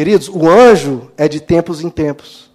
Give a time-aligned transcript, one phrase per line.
[0.00, 2.50] Queridos, o anjo é de tempos em tempos.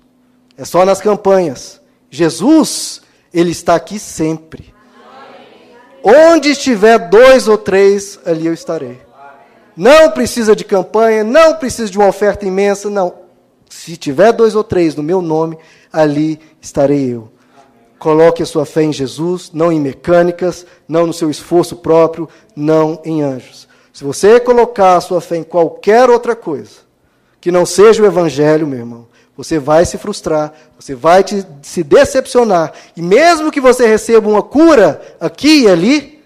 [0.58, 1.80] É só nas campanhas.
[2.10, 4.74] Jesus, ele está aqui sempre.
[6.04, 9.00] Onde estiver dois ou três, ali eu estarei.
[9.78, 13.14] Não precisa de campanha, não precisa de uma oferta imensa, não.
[13.70, 15.56] Se tiver dois ou três no meu nome,
[15.94, 17.32] ali estarei eu.
[18.00, 23.00] Coloque a sua fé em Jesus, não em mecânicas, não no seu esforço próprio, não
[23.06, 23.68] em anjos.
[23.94, 26.85] Se você colocar a sua fé em qualquer outra coisa,
[27.46, 31.84] que não seja o Evangelho, meu irmão, você vai se frustrar, você vai te, se
[31.84, 32.74] decepcionar.
[32.98, 36.24] E mesmo que você receba uma cura aqui e ali,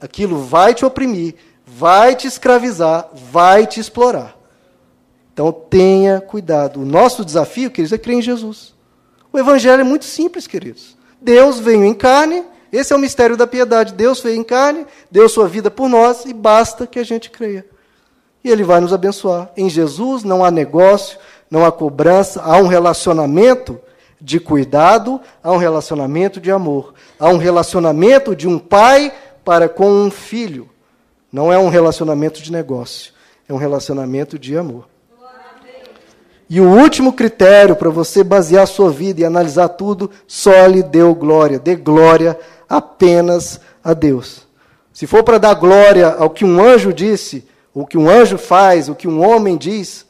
[0.00, 1.34] aquilo vai te oprimir,
[1.66, 4.38] vai te escravizar, vai te explorar.
[5.32, 6.80] Então tenha cuidado.
[6.80, 8.72] O nosso desafio, queridos, é crer em Jesus.
[9.32, 10.96] O Evangelho é muito simples, queridos.
[11.20, 13.92] Deus veio em carne, esse é o mistério da piedade.
[13.92, 17.66] Deus veio em carne, deu sua vida por nós e basta que a gente creia.
[18.42, 19.50] E Ele vai nos abençoar.
[19.56, 21.18] Em Jesus não há negócio,
[21.50, 23.78] não há cobrança, há um relacionamento
[24.20, 29.12] de cuidado, há um relacionamento de amor, há um relacionamento de um pai
[29.44, 30.68] para com um filho.
[31.32, 33.12] Não é um relacionamento de negócio,
[33.48, 34.90] é um relacionamento de amor.
[36.48, 40.82] E o último critério para você basear a sua vida e analisar tudo, só lhe
[40.82, 41.60] deu glória.
[41.60, 42.36] Dê glória
[42.68, 44.48] apenas a Deus.
[44.92, 48.88] Se for para dar glória ao que um anjo disse, o que um anjo faz,
[48.88, 50.06] o que um homem diz,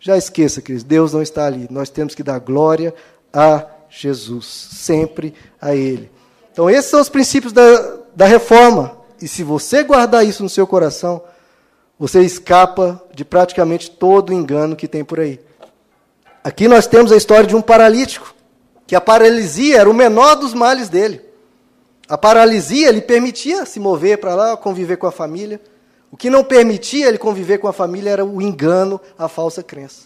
[0.00, 1.68] já esqueça, queridos, Deus não está ali.
[1.70, 2.94] Nós temos que dar glória
[3.32, 6.10] a Jesus, sempre a Ele.
[6.50, 8.96] Então, esses são os princípios da, da reforma.
[9.20, 11.22] E se você guardar isso no seu coração,
[11.98, 15.38] você escapa de praticamente todo o engano que tem por aí.
[16.42, 18.34] Aqui nós temos a história de um paralítico,
[18.86, 21.20] que a paralisia era o menor dos males dele.
[22.08, 25.60] A paralisia lhe permitia se mover para lá, conviver com a família.
[26.12, 30.02] O que não permitia ele conviver com a família era o engano, a falsa crença.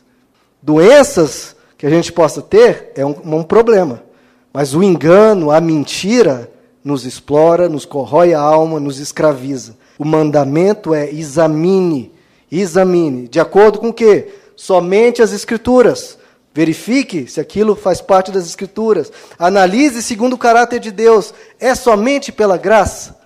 [0.63, 4.05] Doenças que a gente possa ter é um, um problema,
[4.53, 6.49] mas o engano, a mentira,
[6.85, 9.77] nos explora, nos corrói a alma, nos escraviza.
[9.99, 12.13] O mandamento é examine,
[12.51, 14.29] examine, de acordo com o quê?
[14.55, 16.17] Somente as escrituras.
[16.55, 19.13] Verifique se aquilo faz parte das Escrituras.
[19.39, 21.35] Analise segundo o caráter de Deus.
[21.61, 23.26] É somente pela graça?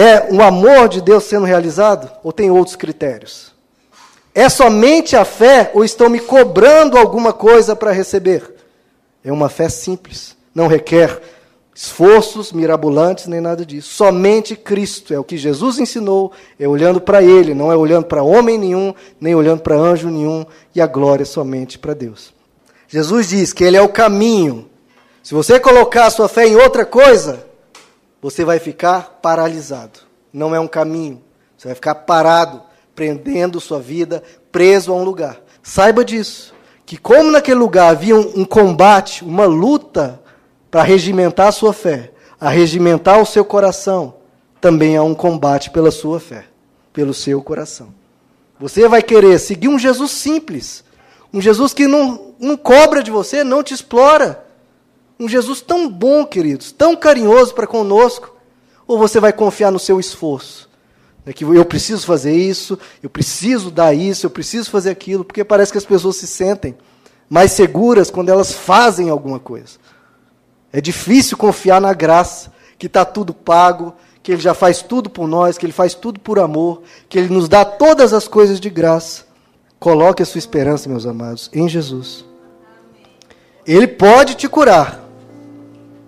[0.00, 2.08] É o amor de Deus sendo realizado?
[2.22, 3.52] Ou tem outros critérios?
[4.32, 8.48] É somente a fé ou estão me cobrando alguma coisa para receber?
[9.24, 10.36] É uma fé simples.
[10.54, 11.20] Não requer
[11.74, 13.92] esforços mirabolantes nem nada disso.
[13.92, 16.30] Somente Cristo é o que Jesus ensinou,
[16.60, 20.46] é olhando para Ele, não é olhando para homem nenhum, nem olhando para anjo nenhum,
[20.76, 22.32] e a glória é somente para Deus.
[22.86, 24.70] Jesus diz que Ele é o caminho.
[25.24, 27.47] Se você colocar a sua fé em outra coisa,
[28.20, 30.00] você vai ficar paralisado.
[30.32, 31.22] Não é um caminho.
[31.56, 32.62] Você vai ficar parado,
[32.94, 35.40] prendendo sua vida, preso a um lugar.
[35.62, 36.54] Saiba disso.
[36.84, 40.20] Que como naquele lugar havia um, um combate, uma luta
[40.70, 44.14] para regimentar a sua fé, a regimentar o seu coração,
[44.60, 46.46] também há um combate pela sua fé,
[46.92, 47.94] pelo seu coração.
[48.58, 50.84] Você vai querer seguir um Jesus simples,
[51.32, 54.44] um Jesus que não, não cobra de você, não te explora.
[55.18, 58.34] Um Jesus tão bom, queridos, tão carinhoso para conosco.
[58.86, 60.68] Ou você vai confiar no seu esforço?
[61.24, 65.44] Né, que eu preciso fazer isso, eu preciso dar isso, eu preciso fazer aquilo, porque
[65.44, 66.76] parece que as pessoas se sentem
[67.28, 69.78] mais seguras quando elas fazem alguma coisa.
[70.72, 75.26] É difícil confiar na graça, que está tudo pago, que Ele já faz tudo por
[75.26, 78.70] nós, que Ele faz tudo por amor, que Ele nos dá todas as coisas de
[78.70, 79.26] graça.
[79.78, 82.24] Coloque a sua esperança, meus amados, em Jesus.
[83.66, 85.07] Ele pode te curar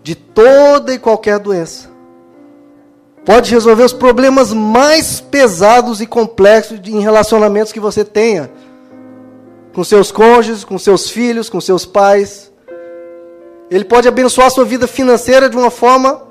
[0.02, 1.90] de toda e qualquer doença.
[3.24, 8.50] Pode resolver os problemas mais pesados e complexos em relacionamentos que você tenha
[9.72, 12.50] com seus cônjuges, com seus filhos, com seus pais.
[13.70, 16.22] Ele pode abençoar a sua vida financeira de uma forma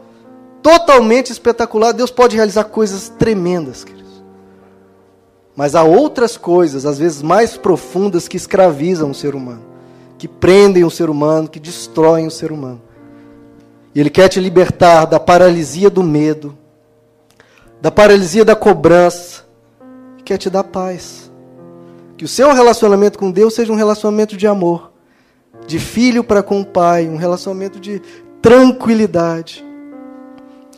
[0.62, 1.94] totalmente espetacular.
[1.94, 3.85] Deus pode realizar coisas tremendas.
[5.56, 9.61] Mas há outras coisas, às vezes mais profundas, que escravizam o ser humano,
[10.17, 12.82] que prendem o ser humano, que destroem o ser humano.
[13.99, 16.57] Ele quer te libertar da paralisia do medo,
[17.81, 19.43] da paralisia da cobrança,
[20.23, 21.29] quer te dar paz.
[22.16, 24.93] Que o seu relacionamento com Deus seja um relacionamento de amor,
[25.67, 28.01] de filho para com o pai, um relacionamento de
[28.41, 29.66] tranquilidade.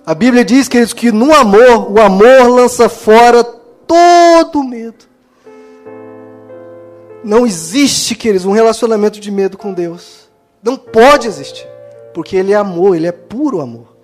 [0.04, 5.06] A Bíblia diz, queridos, que no amor, o amor lança fora todo medo.
[7.24, 10.28] Não existe, queridos, um relacionamento de medo com Deus.
[10.64, 11.71] Não pode existir.
[12.14, 13.96] Porque Ele é amor, Ele é puro amor.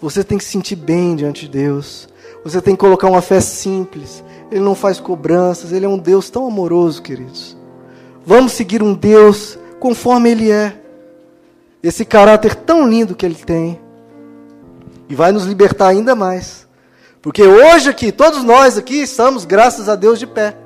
[0.00, 2.08] Você tem que se sentir bem diante de Deus.
[2.42, 4.24] Você tem que colocar uma fé simples.
[4.50, 7.56] Ele não faz cobranças, Ele é um Deus tão amoroso, queridos.
[8.24, 10.76] Vamos seguir um Deus conforme Ele é.
[11.82, 13.78] Esse caráter tão lindo que Ele tem.
[15.08, 16.68] E vai nos libertar ainda mais.
[17.20, 20.56] Porque hoje aqui, todos nós aqui estamos, graças a Deus, de pé.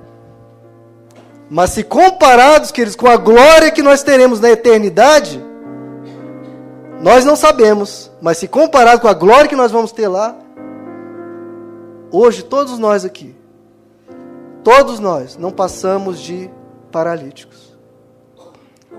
[1.50, 5.42] Mas se comparados, queridos, com a glória que nós teremos na eternidade,
[7.04, 8.10] nós não sabemos.
[8.22, 10.34] Mas se comparado com a glória que nós vamos ter lá,
[12.10, 13.36] hoje todos nós aqui,
[14.64, 16.50] todos nós não passamos de
[16.90, 17.76] paralíticos.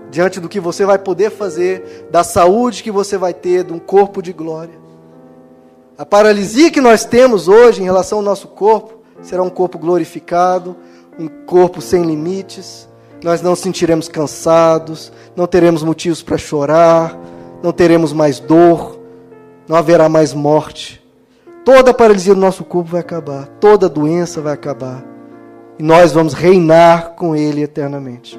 [0.08, 3.80] Diante do que você vai poder fazer, da saúde que você vai ter, de um
[3.80, 4.78] corpo de glória.
[5.98, 10.76] A paralisia que nós temos hoje em relação ao nosso corpo será um corpo glorificado,
[11.18, 12.88] um corpo sem limites,
[13.24, 17.18] nós não sentiremos cansados, não teremos motivos para chorar,
[17.66, 18.96] não teremos mais dor,
[19.66, 21.04] não haverá mais morte.
[21.64, 25.04] Toda paralisia do nosso corpo vai acabar, toda doença vai acabar.
[25.76, 28.38] E nós vamos reinar com Ele eternamente.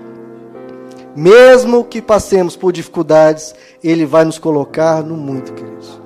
[1.14, 3.54] Mesmo que passemos por dificuldades,
[3.84, 6.00] Ele vai nos colocar no muito, queridos.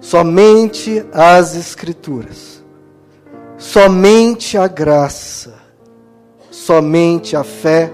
[0.00, 2.62] Somente as Escrituras,
[3.58, 5.54] somente a graça,
[6.52, 7.90] somente a fé,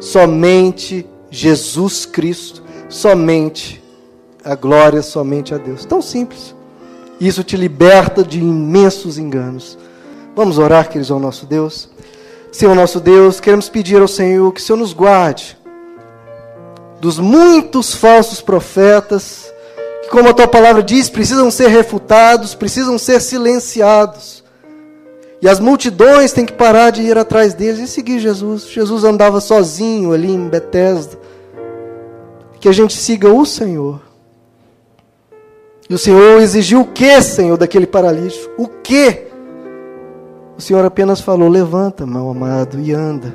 [0.00, 3.82] somente Jesus Cristo, somente
[4.44, 5.84] a glória, somente a Deus.
[5.84, 6.54] Tão simples.
[7.20, 9.76] Isso te liberta de imensos enganos.
[10.34, 11.88] Vamos orar, queridos, ao nosso Deus.
[12.52, 15.58] Senhor nosso Deus, queremos pedir ao Senhor que o Senhor nos guarde
[17.00, 19.52] dos muitos falsos profetas,
[20.02, 24.42] que, como a tua palavra diz, precisam ser refutados, precisam ser silenciados.
[25.40, 28.68] E as multidões têm que parar de ir atrás deles e seguir Jesus.
[28.68, 31.16] Jesus andava sozinho ali em Betesda.
[32.60, 34.00] Que a gente siga o Senhor.
[35.88, 38.50] E o Senhor exigiu o que, Senhor, daquele paralítico?
[38.58, 39.26] O que?
[40.56, 43.34] O Senhor apenas falou: levanta, meu amado, e anda.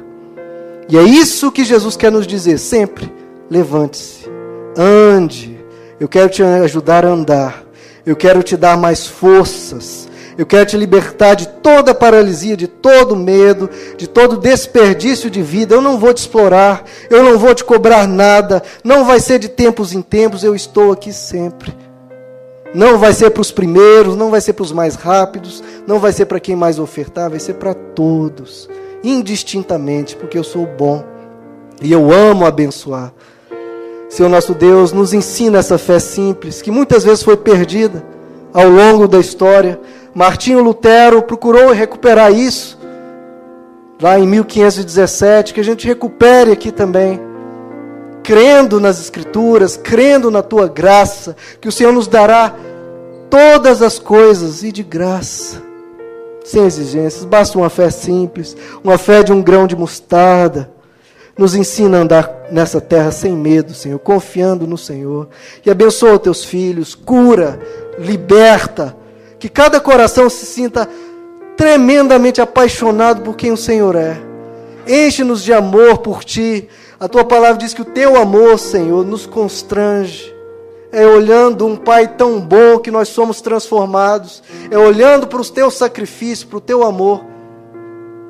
[0.89, 3.11] E é isso que Jesus quer nos dizer sempre:
[3.49, 4.29] levante-se,
[4.77, 5.57] ande.
[5.99, 7.63] Eu quero te ajudar a andar.
[8.05, 10.09] Eu quero te dar mais forças.
[10.37, 15.75] Eu quero te libertar de toda paralisia, de todo medo, de todo desperdício de vida.
[15.75, 18.63] Eu não vou te explorar, eu não vou te cobrar nada.
[18.83, 21.73] Não vai ser de tempos em tempos, eu estou aqui sempre.
[22.73, 26.11] Não vai ser para os primeiros, não vai ser para os mais rápidos, não vai
[26.11, 28.67] ser para quem mais ofertar, vai ser para todos,
[29.03, 31.03] indistintamente, porque eu sou bom
[31.79, 33.13] e eu amo abençoar.
[34.09, 38.03] Senhor nosso Deus, nos ensina essa fé simples, que muitas vezes foi perdida
[38.53, 39.79] ao longo da história.
[40.13, 42.77] Martinho Lutero procurou recuperar isso,
[43.99, 47.19] lá em 1517, que a gente recupere aqui também,
[48.21, 52.53] crendo nas Escrituras, crendo na tua graça, que o Senhor nos dará
[53.29, 55.63] todas as coisas e de graça,
[56.45, 60.69] sem exigências, basta uma fé simples, uma fé de um grão de mostarda.
[61.35, 65.29] Nos ensina a andar nessa terra sem medo, Senhor, confiando no Senhor.
[65.65, 67.59] E abençoa teus filhos, cura,
[67.97, 68.95] liberta,
[69.43, 70.87] que cada coração se sinta
[71.57, 74.17] tremendamente apaixonado por quem o Senhor é.
[74.87, 76.69] Enche-nos de amor por ti.
[76.97, 80.33] A tua palavra diz que o teu amor, Senhor, nos constrange.
[80.93, 84.41] É olhando um Pai tão bom que nós somos transformados.
[84.71, 87.25] É olhando para os teus sacrifícios, para o teu amor,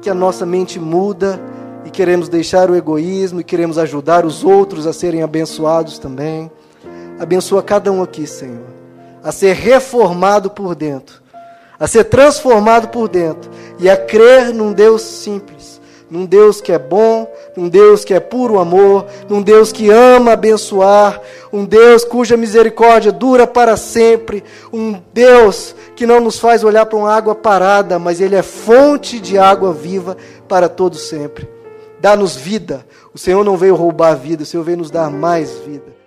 [0.01, 1.39] que a nossa mente muda
[1.85, 6.51] e queremos deixar o egoísmo e queremos ajudar os outros a serem abençoados também.
[7.19, 8.72] Abençoa cada um aqui, Senhor
[9.23, 11.21] a ser reformado por dentro,
[11.79, 13.49] a ser transformado por dentro
[13.79, 18.19] e a crer num Deus simples, num Deus que é bom, num Deus que é
[18.19, 21.19] puro amor, num Deus que ama abençoar,
[21.51, 26.99] um Deus cuja misericórdia dura para sempre, um Deus que não nos faz olhar para
[26.99, 30.15] uma água parada, mas Ele é fonte de água viva
[30.47, 31.49] para todo sempre.
[31.99, 32.85] Dá-nos vida.
[33.13, 36.02] O Senhor não veio roubar a vida, o Senhor veio nos dar mais vida.